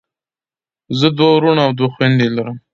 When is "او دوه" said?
1.65-1.89